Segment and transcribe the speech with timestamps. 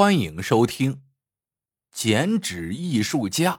[0.00, 0.94] 欢迎收听
[1.92, 3.52] 《剪纸艺术家》。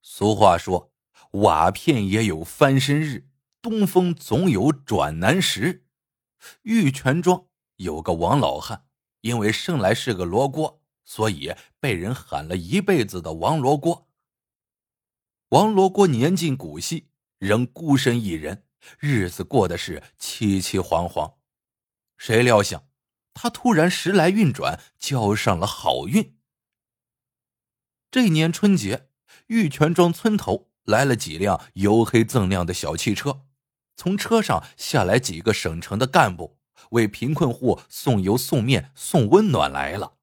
[0.00, 0.90] 俗话说
[1.44, 3.28] ：“瓦片也有翻身日，
[3.60, 5.84] 东风总有转南时。”
[6.64, 7.46] 玉泉庄
[7.76, 8.86] 有个王老汉，
[9.20, 14.08] 因为生来是个罗锅，所以被人喊了一辈子的王罗锅。
[15.50, 18.64] 王罗锅年近古稀，仍孤身一人，
[18.98, 21.34] 日子过得是凄凄惶惶。
[22.16, 22.82] 谁料想？
[23.34, 26.36] 他突然时来运转，交上了好运。
[28.10, 29.08] 这年春节，
[29.46, 33.46] 玉泉庄村头来了几辆黝黑锃亮的小汽车，
[33.96, 36.58] 从车上下来几个省城的干部，
[36.90, 40.18] 为贫困户送油、送面、送温暖来了。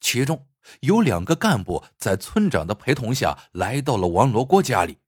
[0.00, 0.48] 其中
[0.80, 4.98] 有两个干部在村长的陪同下来到了王罗锅家里。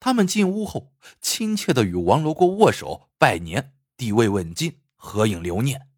[0.00, 5.91] 他们进屋后，亲切的与王罗锅握手拜年，递慰问津，合影留念。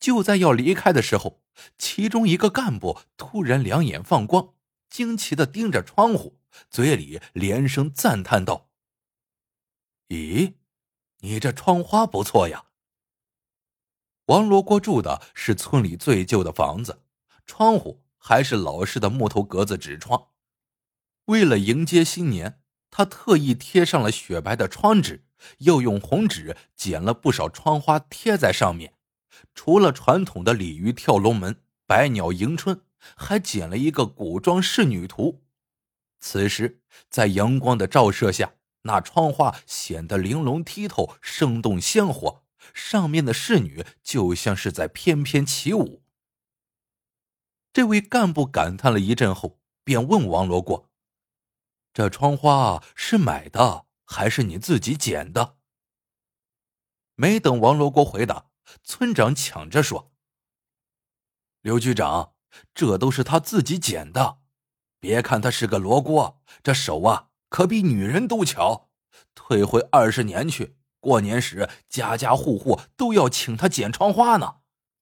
[0.00, 1.42] 就在要离开的时候，
[1.78, 4.54] 其中一个干部突然两眼放光，
[4.88, 8.70] 惊奇的盯着窗户，嘴里连声赞叹道
[10.08, 10.54] ：“咦，
[11.18, 12.64] 你这窗花不错呀！”
[14.26, 17.02] 王罗锅住的是村里最旧的房子，
[17.44, 20.28] 窗户还是老式的木头格子纸窗。
[21.26, 25.26] 为了迎接新年，他特意贴上了雪白的窗纸，
[25.58, 28.94] 又用红纸剪了不少窗花贴在上面。
[29.54, 32.82] 除了传统的鲤鱼跳龙门、百鸟迎春，
[33.16, 35.42] 还剪了一个古装仕女图。
[36.20, 46.02] 此时在阳光的照射下，那窗花显得玲珑剔透、生动鲜活，上面的仕女就像是在翩翩起舞。
[47.72, 50.90] 这位干部感叹了一阵后，便问王罗锅
[51.94, 55.56] ：“这窗花是买的还是你自己剪的？”
[57.16, 58.49] 没等王罗锅回答。
[58.82, 60.12] 村长抢着说
[61.62, 62.34] ：“刘局长，
[62.74, 64.38] 这都是他自己剪的。
[64.98, 68.90] 别看他是个罗锅，这手啊可比女人都巧。
[69.34, 74.60] 退回二十年去，过年时家家户户都要请他剪窗花呢。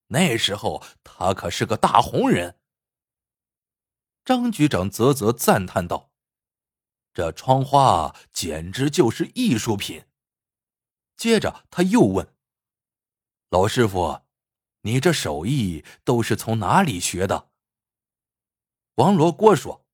[0.08, 2.58] 那时候他可是个大红人。”
[4.24, 6.10] 张局长啧啧赞叹道
[7.14, 10.04] ：“这窗花简直就是艺术品。”
[11.16, 12.34] 接着他又问。
[13.50, 14.20] 老师傅，
[14.82, 17.48] 你这手艺都是从哪里学的？
[18.96, 19.86] 王罗锅说：“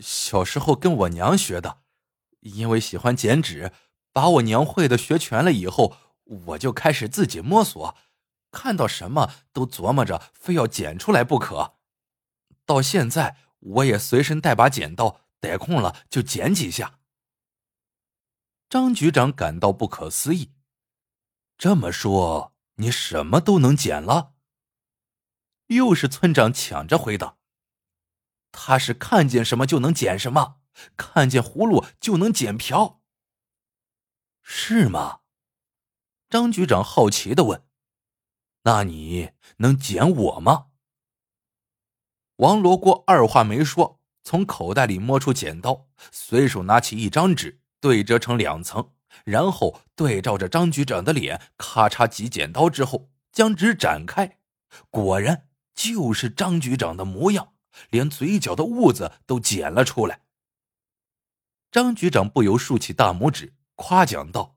[0.00, 1.82] 小时候跟我娘学的，
[2.40, 3.70] 因为喜欢剪纸，
[4.14, 7.94] 把我娘会的学全了以后，我就开始自己摸索，
[8.50, 11.74] 看到什么都琢磨着非要剪出来不可。
[12.64, 17.00] 到现在，我也随身带把剪刀，得空了就剪几下。”
[18.70, 20.53] 张局长感到不可思议。
[21.56, 24.34] 这么说，你什么都能捡了？
[25.68, 27.38] 又是村长抢着回答
[28.52, 30.60] ：“他是看见什么就能捡什么，
[30.96, 33.00] 看见葫芦就能捡瓢，
[34.42, 35.20] 是吗？”
[36.28, 37.66] 张局长好奇的问
[38.64, 40.66] ：“那你能捡我吗？”
[42.36, 48.92] 王罗锅二话没说，从口袋里摸出剪刀，随手拿起一张纸，对折成两层。
[49.24, 54.38] 然后对照着张局长的脸，咔嚓几剪刀之后，将纸展开，
[54.90, 57.54] 果然就是张局长的模样，
[57.90, 60.22] 连嘴角的痦子都剪了出来。
[61.70, 64.56] 张局长不由竖起大拇指，夸奖道：“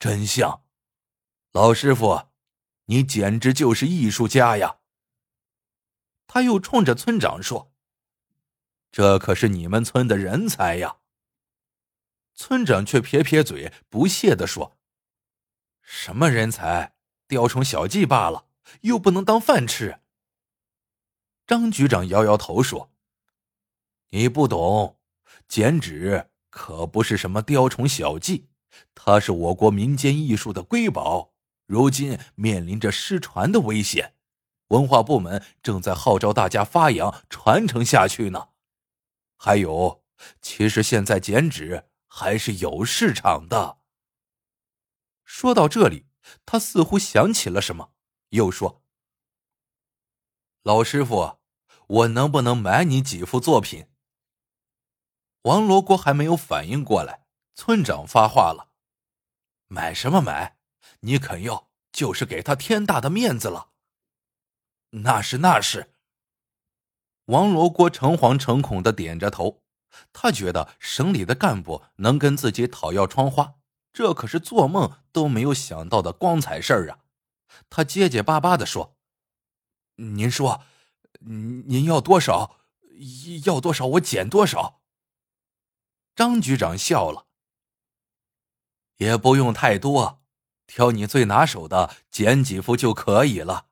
[0.00, 0.64] 真像，
[1.52, 2.28] 老师傅，
[2.86, 4.78] 你简直就是艺术家呀！”
[6.26, 7.72] 他又冲着村长说
[8.90, 10.96] ：“这可是你们村的人才呀！”
[12.38, 14.78] 村长却撇撇嘴，不屑地说
[15.82, 16.94] ：“什么人才，
[17.26, 18.46] 雕虫小技罢了，
[18.82, 19.98] 又不能当饭吃。”
[21.48, 22.92] 张局长摇摇头说
[24.10, 25.00] ：“你不懂，
[25.48, 28.46] 剪纸可不是什么雕虫小技，
[28.94, 31.32] 它是我国民间艺术的瑰宝，
[31.66, 34.14] 如今面临着失传的危险，
[34.68, 38.50] 文化部门正在号召大家发扬传承下去呢。
[39.36, 40.04] 还有，
[40.40, 41.86] 其实现在剪纸……”
[42.18, 43.78] 还是有市场的。
[45.24, 46.08] 说到这里，
[46.44, 47.92] 他似乎想起了什么，
[48.30, 48.82] 又说
[50.64, 51.38] ：“老师傅，
[51.86, 53.86] 我能不能买你几幅作品？”
[55.42, 57.24] 王罗锅还没有反应过来，
[57.54, 58.72] 村长发话了
[59.68, 60.58] ：“买什么买？
[61.02, 63.70] 你肯要，就是给他天大的面子了。”
[64.90, 65.94] 那是那是。
[67.26, 69.62] 王罗锅诚惶诚恐的点着头。
[70.12, 73.54] 他觉得省里的干部能跟自己讨要窗花，
[73.92, 77.00] 这可是做梦都没有想到的光彩事儿啊！
[77.70, 78.96] 他结结巴巴的说
[79.96, 80.62] ：“您说，
[81.20, 82.60] 您要多少？
[83.44, 84.80] 要多少我减多少。”
[86.14, 87.26] 张局长笑了
[88.98, 90.22] ：“也不用太多，
[90.66, 93.66] 挑你最拿手的减几副就可以了。”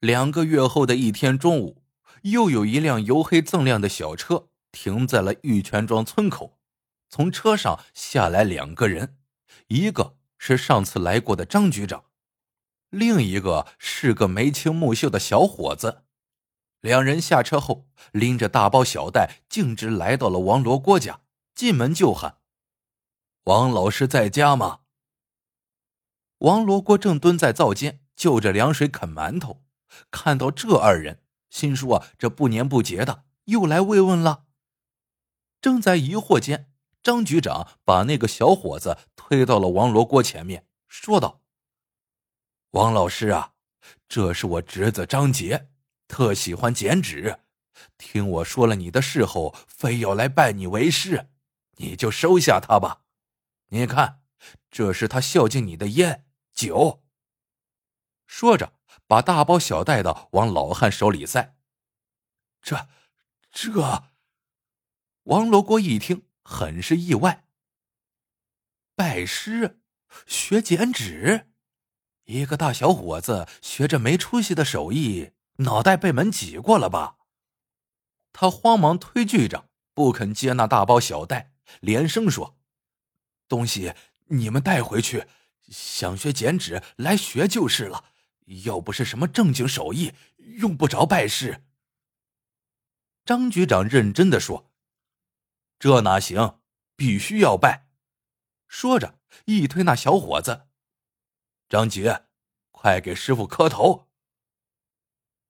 [0.00, 1.81] 两个月后的一天中午，
[2.22, 6.58] 又有一辆黝黑锃亮的小车停在了玉泉庄村口。
[7.08, 9.18] 从车上下来两个人，
[9.68, 12.04] 一个是上次来过的张局长，
[12.88, 16.04] 另一个是个眉清目秀的小伙子。
[16.80, 21.20] 两人下车后，拎着大包小袋，径直来到了王罗锅家。
[21.54, 22.38] 进门就喊
[23.44, 24.80] ：“王老师在家吗？”
[26.38, 29.62] 王罗锅正蹲在灶间，就着凉水啃馒头。
[30.10, 31.21] 看到这二人，
[31.52, 34.46] 心说：“这不年不节的，又来慰问了。”
[35.60, 36.72] 正在疑惑间，
[37.02, 41.42] 张局长把那个小伙子推到了王罗锅前面，说道
[42.72, 43.52] ：“王老师啊，
[44.08, 45.68] 这是我侄子张杰，
[46.08, 47.40] 特喜欢剪纸。
[47.98, 51.28] 听我说了你的事后，非要来拜你为师，
[51.76, 53.02] 你就收下他吧。
[53.68, 54.22] 你看，
[54.70, 57.04] 这是他孝敬你的烟酒。”
[58.26, 58.72] 说着。
[59.12, 61.54] 把大包小袋的往老汉手里塞，
[62.62, 62.88] 这，
[63.50, 64.04] 这，
[65.24, 67.44] 王罗锅一听，很是意外。
[68.96, 69.82] 拜师，
[70.24, 71.50] 学剪纸，
[72.24, 77.18] 一个大小伙子学着没出息的手艺，脑袋被门挤过了吧？
[78.32, 82.56] 他慌忙推拒着，不肯接那大包小袋，连声说
[83.46, 83.92] ：“东西
[84.28, 85.26] 你们带回去，
[85.68, 88.06] 想学剪纸来学就是了。”
[88.46, 91.64] 要不是什么正经手艺，用不着拜师。
[93.24, 94.70] 张局长认真的说
[95.78, 96.60] ：“这哪行，
[96.96, 97.88] 必须要拜。”
[98.66, 100.66] 说着，一推那小伙子
[101.68, 102.26] ：“张杰，
[102.70, 104.08] 快给师傅磕头。”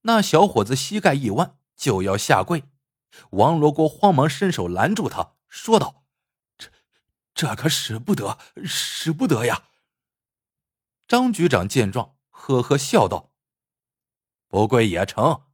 [0.03, 2.65] 那小伙子膝盖一弯，就要下跪。
[3.31, 6.05] 王罗锅慌忙伸手拦住他，说道
[6.59, 6.71] ：“这，
[7.35, 9.69] 这可使不得，使不得呀！”
[11.09, 12.17] 张局长见状。
[12.45, 13.31] 呵呵笑道
[14.51, 15.45] ：“不跪也成，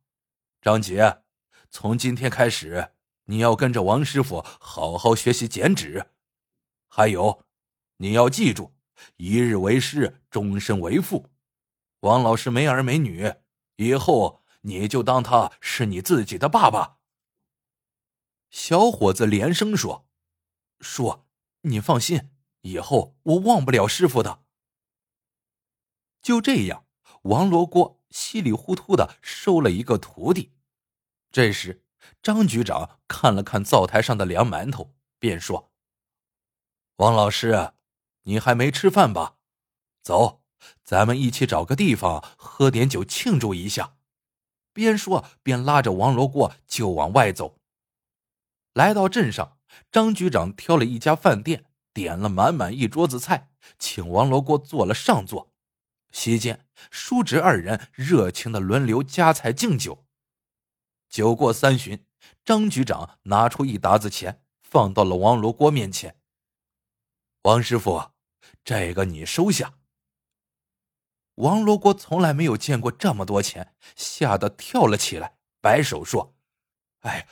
[0.63, 1.23] 张杰，
[1.69, 2.93] 从今天开始，
[3.25, 6.13] 你要跟着王师傅好好学习剪纸。
[6.87, 7.45] 还有，
[7.99, 8.75] 你要记住，
[9.19, 11.29] 一日为师，终身为父。
[12.01, 13.35] 王老师没儿没女，
[13.77, 16.97] 以后你就当他是你自己的爸爸。”
[18.49, 20.09] 小伙子连声说
[20.81, 21.29] ：“说，
[21.61, 22.31] 你放心，
[22.63, 24.45] 以后我忘不了师傅的。”
[26.21, 26.85] 就这样，
[27.23, 30.53] 王罗锅稀里糊涂的收了一个徒弟。
[31.31, 31.85] 这时，
[32.23, 35.71] 张局长看了看灶台上的凉馒头，便说
[36.97, 37.73] ：“王老师，
[38.23, 39.37] 你还没吃饭吧？
[40.03, 40.43] 走，
[40.83, 43.97] 咱们一起找个地方喝点酒庆祝一下。”
[44.73, 47.59] 边说边拉着王罗锅就往外走。
[48.75, 49.59] 来到镇上，
[49.91, 55.53] 张局长挑了一家饭店，点了满满一桌子菜，请王罗锅做了上座。
[56.11, 60.07] 席间，叔侄二人热情的轮流夹菜敬酒。
[61.09, 62.05] 酒过三巡，
[62.45, 66.21] 张局长拿出一沓子钱，放到了王罗锅面前。
[67.43, 68.11] 王师傅，
[68.65, 69.75] 这个你收下。
[71.37, 76.35] 王罗锅从来没有见过这么多钱，吓得跳了起来，摆手说
[77.01, 77.29] ：“哎，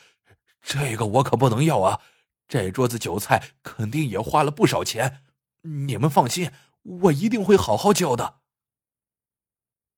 [0.62, 2.00] 这个我可不能要啊！
[2.46, 5.24] 这桌子酒菜肯定也花了不少钱。
[5.62, 6.52] 你们放心，
[6.82, 8.40] 我一定会好好教的。”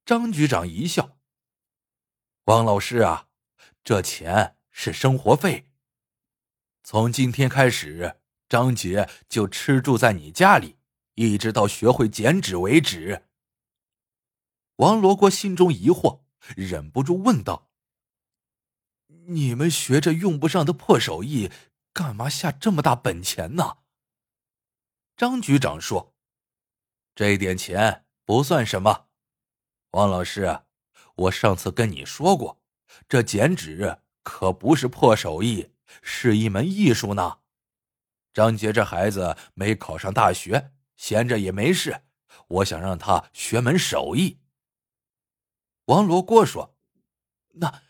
[0.08, 1.18] 张局长一笑
[2.44, 3.28] ：“王老师啊，
[3.84, 5.70] 这钱是生活费。
[6.82, 10.78] 从今天开始，张杰就吃住在你家里，
[11.16, 13.26] 一直到学会剪纸为止。”
[14.76, 16.22] 王罗锅心中疑惑，
[16.56, 17.70] 忍不住问道
[19.28, 21.52] ：“你们学着用不上的破手艺，
[21.92, 23.80] 干嘛下这么大本钱呢？”
[25.18, 26.14] 张局长说
[27.14, 29.07] ：“这点钱不算什么。”
[29.92, 30.60] 王老师，
[31.14, 32.60] 我上次跟你说过，
[33.08, 35.70] 这剪纸可不是破手艺，
[36.02, 37.38] 是一门艺术呢。
[38.34, 42.02] 张杰这孩子没考上大学，闲着也没事，
[42.48, 44.38] 我想让他学门手艺。
[45.86, 46.76] 王罗锅说
[47.56, 47.82] ：“那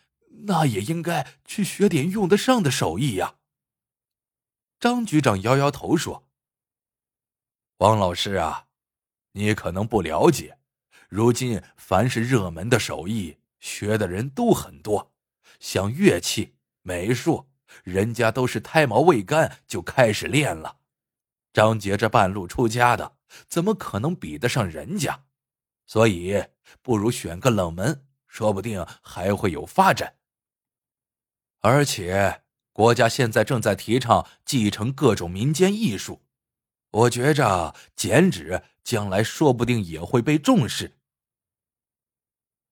[0.45, 3.35] 那也应该去学点用得上的手艺呀。”
[4.79, 6.25] 张局长摇摇头说
[7.79, 8.67] ：“王老师啊，
[9.33, 10.57] 你可能不了解。”
[11.09, 15.11] 如今，凡是热门的手艺，学的人都很多。
[15.59, 17.49] 像乐器、美术，
[17.83, 20.77] 人家都是胎毛未干就开始练了。
[21.51, 25.23] 张杰这半路出家的，怎么可能比得上人家？
[25.87, 26.45] 所以
[26.83, 30.17] 不如选个冷门，说不定还会有发展。
[31.61, 36.21] 而且国家现在正在提倡继承各种民间艺术，
[36.91, 40.98] 我觉着剪纸将来说不定也会被重视。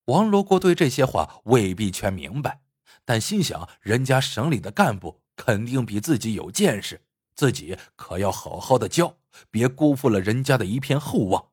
[0.08, 2.62] 王罗锅对这些话未必全明白，
[3.04, 9.18] 但心想人家省里的干部肯定比自己有见识，自己可要好好的教，
[9.52, 11.52] 别辜负了人家的一片厚望。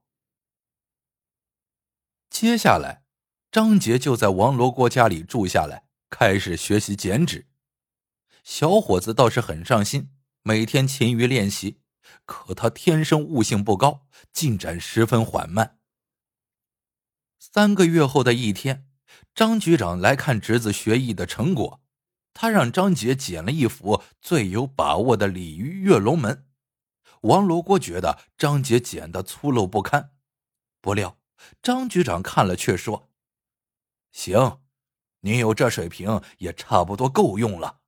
[2.31, 3.05] 接下来，
[3.51, 7.47] 张杰就在王罗锅家里住下来，开始学习剪纸。
[8.45, 10.11] 小伙子倒是很上心，
[10.43, 11.81] 每天勤于练习，
[12.25, 15.79] 可他天生悟性不高，进展十分缓慢。
[17.53, 18.89] 三个月后的一天，
[19.35, 21.83] 张局长来看侄子学艺的成果，
[22.33, 26.49] 他让张杰剪了一幅最有把握的鲤鱼跃龙门。
[27.21, 30.13] 王罗锅觉得张杰剪的粗陋不堪，
[30.81, 31.19] 不料
[31.63, 33.11] 张局长看了却说
[34.11, 34.61] ：“行，
[35.21, 37.81] 你有这水平也差不多够用了。”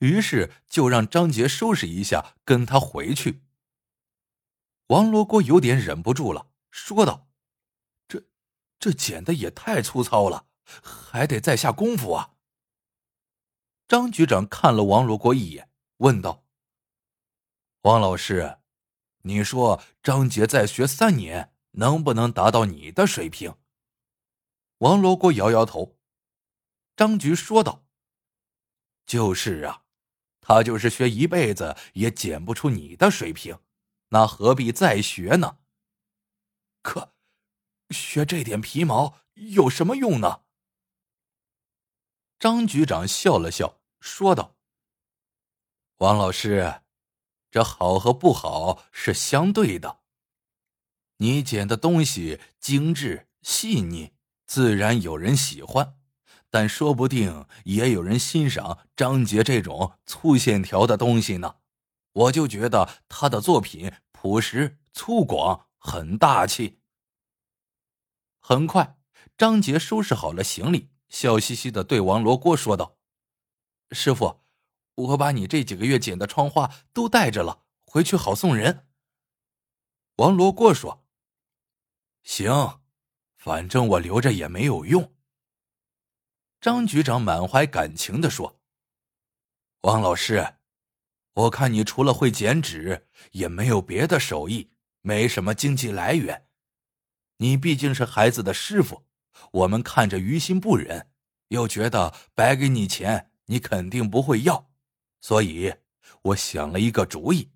[0.00, 3.44] 于是就让张杰收拾一下，跟他回去。
[4.88, 7.25] 王罗锅有点忍不住了，说道。
[8.78, 10.46] 这剪的也太粗糙了，
[10.82, 12.34] 还得再下功夫啊！
[13.88, 16.44] 张局长看了王罗锅一眼，问道
[17.82, 18.58] ：“王老师，
[19.22, 23.56] 你说张杰再学三年，能不能达到你的水平？”
[24.78, 25.96] 王罗锅摇摇头。
[26.96, 27.86] 张局说道
[29.06, 29.84] ：“就是啊，
[30.40, 33.58] 他就是学一辈子也剪不出你的水平，
[34.08, 35.58] 那何必再学呢？”
[36.82, 37.15] 可。
[37.90, 40.42] 学这点皮毛有什么用呢？
[42.38, 44.56] 张局长笑了笑，说道
[45.98, 46.82] ：“王老师，
[47.50, 50.00] 这好和不好是相对的。
[51.16, 54.12] 你剪的东西精致细腻，
[54.46, 55.94] 自然有人喜欢；
[56.50, 61.56] 但说不定也有人欣赏张杰这种粗线条的东西呢。
[62.12, 66.80] 我就觉得他的作品朴实粗犷，很大气。”
[68.48, 68.96] 很快，
[69.36, 72.96] 张杰收拾好了行李，笑嘻嘻的对王罗锅说道
[73.90, 74.44] ：“师傅，
[74.94, 78.86] 我把你这几个月剪的窗花都带着了，回去好送人。”
[80.18, 81.04] 王罗锅说
[82.22, 82.78] ：“行，
[83.36, 85.12] 反正我留着也没有用。”
[86.62, 88.60] 张局长满怀感情的说
[89.82, 90.58] ：“王老师，
[91.32, 96.44] 我看你除了会剪纸，也没有别的手艺，没什么经济来源。”
[97.38, 99.04] 你毕竟是孩子的师傅，
[99.52, 101.10] 我们看着于心不忍，
[101.48, 104.70] 又觉得白给你钱，你肯定不会要，
[105.20, 105.74] 所以
[106.22, 107.50] 我想了一个主意，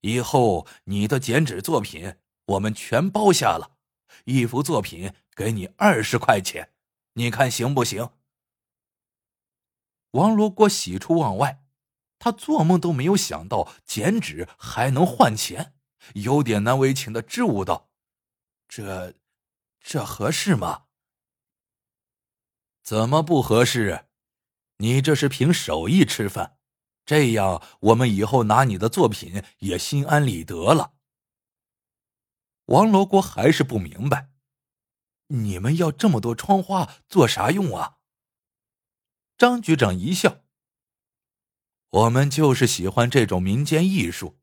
[0.00, 3.76] 以后你的剪纸作品我们全包下了，
[4.24, 6.70] 一幅作品给你二十块钱，
[7.12, 8.10] 你看行不行？
[10.12, 11.62] 王罗锅喜出望外，
[12.18, 15.74] 他做梦都没有想到剪纸还能换钱，
[16.14, 17.85] 有点难为情的支吾道。
[18.68, 19.14] 这，
[19.80, 20.84] 这合适吗？
[22.82, 24.06] 怎么不合适？
[24.78, 26.58] 你这是凭手艺吃饭，
[27.04, 30.94] 这样我们以后拿你的作品也心安理得了。
[32.66, 34.30] 王罗锅还是不明白，
[35.28, 37.98] 你们要这么多窗花做啥用啊？
[39.38, 40.44] 张局长一笑
[41.90, 44.38] ：“我们就是喜欢这种民间艺术，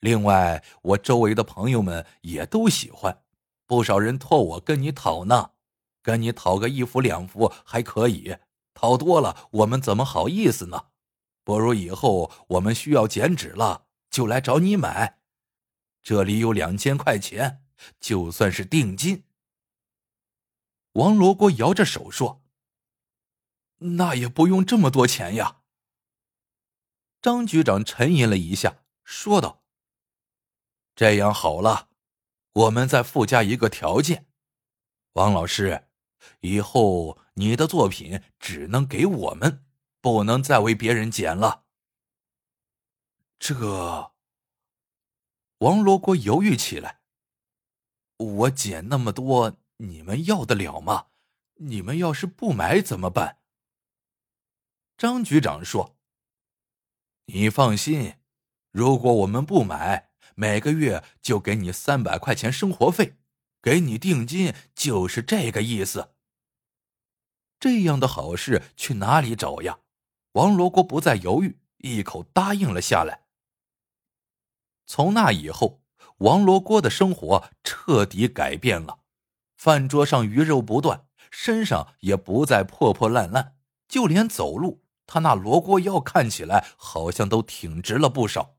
[0.00, 3.24] 另外我周围的朋友们也都喜欢。”
[3.66, 5.50] 不少人托我跟你讨呢，
[6.02, 8.36] 跟你讨个一幅两幅还可以，
[8.72, 10.90] 讨多了我们怎么好意思呢？
[11.42, 15.20] 不如以后我们需要剪纸了，就来找你买。
[16.02, 17.64] 这里有两千块钱，
[18.00, 19.24] 就算是定金。
[20.92, 22.44] 王罗锅摇着手说
[23.78, 25.62] ：“那也不用这么多钱呀。”
[27.20, 29.64] 张局长沉吟了一下，说道
[30.94, 31.85] ：“这样好了。”
[32.56, 34.28] 我们再附加一个条件，
[35.12, 35.88] 王老师，
[36.40, 39.66] 以后你的作品只能给我们，
[40.00, 41.66] 不能再为别人剪了。
[43.38, 44.14] 这，
[45.58, 47.02] 王罗锅犹豫起来。
[48.16, 51.08] 我剪那么多，你们要得了吗？
[51.56, 53.42] 你们要是不买怎么办？
[54.96, 55.98] 张局长说
[57.28, 58.14] ：“你放心，
[58.70, 63.16] 如果我们不买。”每个月就给你三百块钱生活费，
[63.62, 66.10] 给你定金，就是这个意思。
[67.58, 69.78] 这样的好事去哪里找呀？
[70.32, 73.22] 王罗锅不再犹豫，一口答应了下来。
[74.86, 75.82] 从那以后，
[76.18, 79.00] 王罗锅的生活彻底改变了，
[79.56, 83.56] 饭桌上鱼肉不断，身上也不再破破烂烂，
[83.88, 88.55] 就连走路，他那罗锅腰看起来好像都挺直了不少。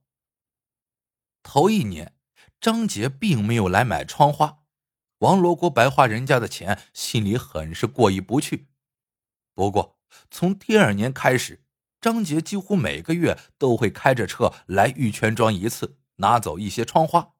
[1.49, 2.13] 头一年，
[2.59, 4.65] 张杰并没有来买窗花，
[5.19, 8.67] 王罗锅白花人家的钱，心里很是过意不去。
[9.53, 9.97] 不过，
[10.29, 11.63] 从第二年开始，
[12.01, 17.33] 张杰几乎每个月都会开着车来玉泉庄一次，拿走一些窗花。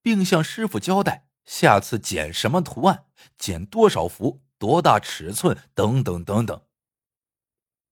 [0.00, 6.62] 并向师傅交代下次剪什么图案、剪多少幅、多大尺寸等等等等。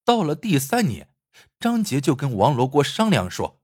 [0.04, 1.12] 到了第三年，
[1.58, 3.60] 张杰就跟王罗锅商量说：“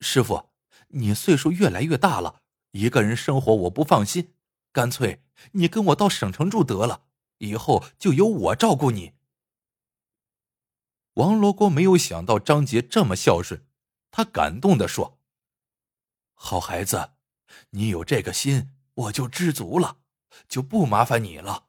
[0.00, 0.50] 师傅，
[0.88, 4.34] 你岁数越来越大了，一个人生活我不放心，
[4.72, 7.04] 干脆你跟我到省城住得了，
[7.38, 9.14] 以后就由我照顾你。”
[11.14, 13.66] 王罗锅没有想到张杰这么孝顺，
[14.10, 15.18] 他感动的说
[16.34, 17.12] ：“好孩子。”
[17.70, 19.98] 你有这个心，我就知足了，
[20.48, 21.68] 就不麻烦你了。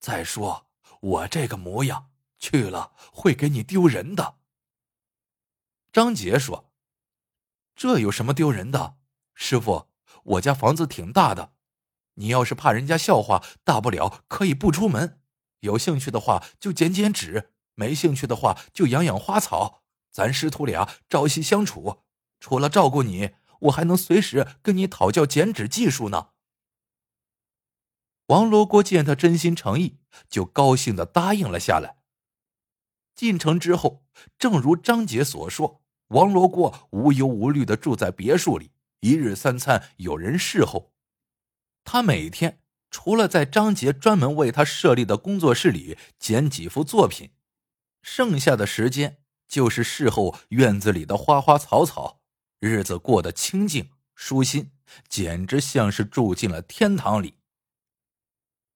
[0.00, 0.66] 再说
[1.00, 4.38] 我这个模样去了会给你丢人的。
[5.92, 6.71] 张杰说
[7.82, 8.94] ：“这有什么丢人的？
[9.34, 9.88] 师傅，
[10.22, 11.52] 我家房子挺大的，
[12.14, 15.20] 你要是怕人家笑话，大不了可以不出门。
[15.62, 19.82] 有兴趣的话就剪剪纸，没兴趣的话就养养花草。
[20.12, 22.04] 咱师徒俩朝夕相处，
[22.38, 23.30] 除了照顾你。”
[23.62, 26.28] 我还能随时跟你讨教剪纸技术呢。
[28.26, 29.98] 王罗锅见他真心诚意，
[30.28, 31.96] 就高兴的答应了下来。
[33.16, 34.04] 进城之后，
[34.38, 35.81] 正如张杰所说，
[36.12, 40.92] 王罗锅无忧无虑的住在别墅里，一日三餐有人侍候。
[41.84, 47.30] 他每天除了在张杰专门为他设立的工作室里剪几幅作品，
[48.02, 52.20] 剩下的时间就是侍候院子里的花花草草。
[52.60, 54.70] 日子过得清静舒心，
[55.08, 57.38] 简直像是住进了天堂里。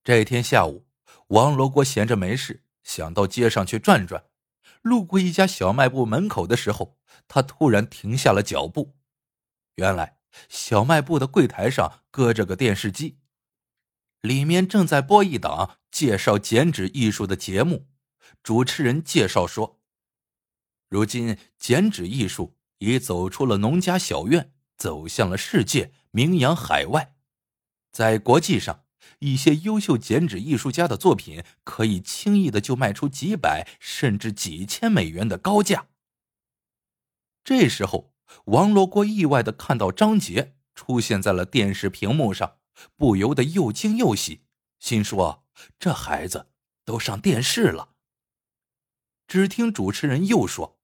[0.03, 0.87] 这天下午，
[1.29, 4.25] 王罗锅闲着没事，想到街上去转转。
[4.87, 6.97] 路过一家小卖部门口的时候，
[7.27, 8.97] 他突然停下了脚步。
[9.75, 10.19] 原来，
[10.49, 13.19] 小卖部的柜台上搁着个电视机，
[14.21, 17.89] 里面正在播一档介绍剪纸艺术的节目。
[18.43, 19.81] 主持人介绍说，
[20.89, 22.57] 如今剪纸艺术。
[22.79, 27.17] 已走出了农家小院，走向了世界，名扬海外。
[27.91, 28.85] 在国际上，
[29.21, 35.87] 一些优秀剪纸艺术家的作品可以轻易的就卖出几百甚至几千美元的高价。
[37.45, 38.13] 这时候，
[38.47, 42.57] 王罗锅意外的看到张杰出现在了电视屏幕上，
[42.97, 44.43] 不由得又惊又喜，
[44.79, 45.45] 心说
[45.79, 46.49] ：“这孩子
[46.85, 47.91] 都上电视了。”
[49.29, 50.79] 只听主持人又说。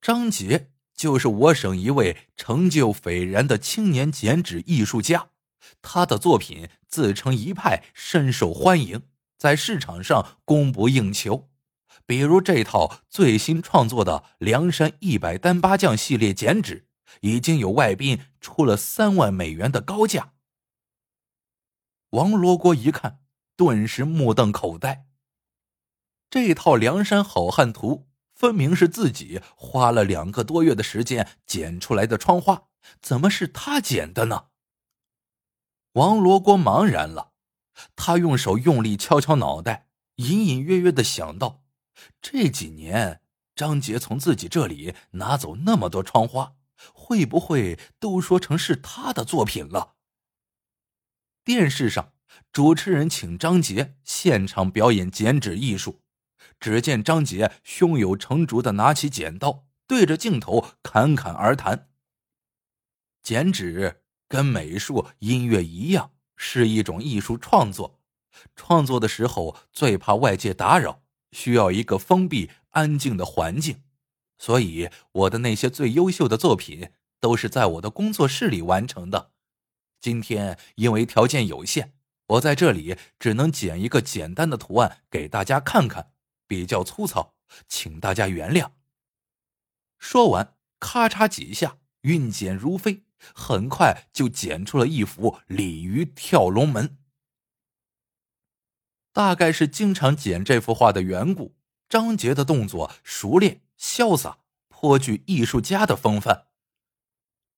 [0.00, 5.30] 张杰就是我省一位成就斐然的青年剪纸艺术家，
[5.82, 9.02] 他的作品自成一派，深受欢迎，
[9.38, 11.50] 在市场上供不应求。
[12.06, 16.86] 比如这套最新创作的梁山一百单八将系列剪纸，
[17.20, 20.32] 已经有外宾出了三万美元的高价。
[22.10, 23.20] 王罗锅一看，
[23.56, 25.06] 顿时目瞪口呆。
[26.28, 28.06] 这套《梁山好汉图》。
[28.32, 32.68] 分明是自己花了两个多月的时间剪出来的窗花，
[33.02, 34.46] 怎么是他剪的呢？
[35.92, 37.32] 王罗锅茫然了，
[37.96, 41.64] 他用手用力敲敲脑袋，隐隐约约的想到：
[42.22, 43.22] 这几年
[43.56, 46.54] 张杰从自己这里拿走那么多窗花，
[46.94, 49.94] 会不会都说成是他的作品了？
[51.44, 52.12] 电视上，
[52.52, 56.02] 主持人请张杰现场表演剪纸艺术。
[56.58, 61.90] 只见张杰胸有成竹的拿起剪刀，对着镜头侃侃而谈。
[63.22, 63.99] 剪纸
[64.30, 67.98] 跟美术、音乐一样，是一种艺术创作。
[68.54, 73.82] 创作的时候最怕外界打扰，需要一个封闭、安静的环境。
[74.38, 79.32] 所以，我的那些最优秀的作品都是在我的工作室里完成的。
[80.00, 81.92] 今天因为条件有限，
[82.28, 86.12] 我在这里只能剪一个简单的图案给大家看看。
[86.46, 87.34] 比较粗糙，
[87.68, 88.70] 请大家原谅。
[89.98, 93.02] 说完，咔嚓几下，运剪如飞，
[93.34, 96.98] 很快就剪出了一幅鲤鱼跳龙门。
[99.12, 101.56] 大概是经常剪这幅画的缘故，
[101.88, 106.46] 张杰的动作熟练、潇洒，颇具艺术家的风范。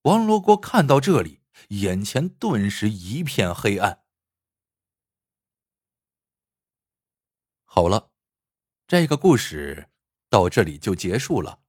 [0.02, 4.02] 王罗锅看到这里，眼前顿时一片黑暗。
[7.64, 8.10] 好了。
[8.88, 9.88] 这个故事
[10.28, 11.60] 到这里就结束了，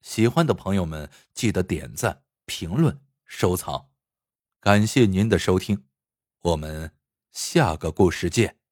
[0.00, 3.03] 喜欢的朋友们记得点赞、评论、
[3.36, 3.88] 收藏。
[4.60, 5.86] 感谢您的收听，
[6.40, 6.92] 我们
[7.32, 8.63] 下个故事见。